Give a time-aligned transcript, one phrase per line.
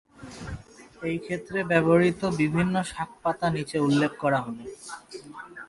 [1.01, 4.57] এই ক্ষেত্রে ব্যবহৃত বিভিন্ন শাক-পাতা নিচে উল্লেখ করা হল।